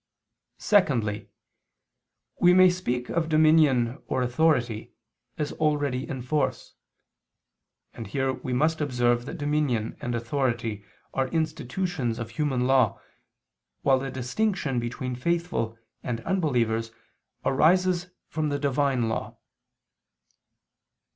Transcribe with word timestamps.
Secondly, 0.57 1.29
we 2.39 2.55
may 2.55 2.71
speak 2.71 3.09
of 3.09 3.29
dominion 3.29 4.01
or 4.07 4.23
authority, 4.23 4.93
as 5.37 5.51
already 5.51 6.09
in 6.09 6.23
force: 6.23 6.73
and 7.93 8.07
here 8.07 8.33
we 8.33 8.51
must 8.51 8.81
observe 8.81 9.27
that 9.27 9.37
dominion 9.37 9.95
and 10.01 10.15
authority 10.15 10.83
are 11.13 11.27
institutions 11.27 12.17
of 12.17 12.31
human 12.31 12.65
law, 12.65 12.99
while 13.83 13.99
the 13.99 14.09
distinction 14.09 14.79
between 14.79 15.13
faithful 15.15 15.77
and 16.01 16.21
unbelievers 16.21 16.89
arises 17.45 18.07
from 18.27 18.49
the 18.49 18.57
Divine 18.57 19.07
law. 19.07 19.37